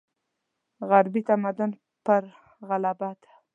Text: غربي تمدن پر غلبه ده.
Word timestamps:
غربي 0.89 1.21
تمدن 1.27 1.69
پر 2.05 2.23
غلبه 2.67 3.09
ده. 3.21 3.29